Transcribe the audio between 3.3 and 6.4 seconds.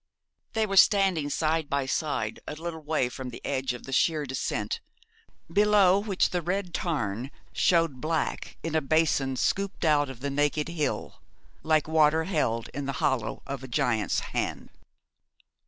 edge of the sheer descent, below which